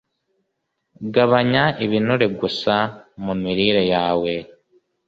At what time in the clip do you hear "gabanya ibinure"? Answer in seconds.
1.13-2.27